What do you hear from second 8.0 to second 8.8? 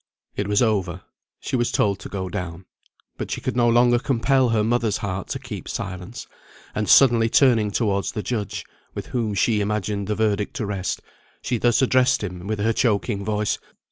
the judge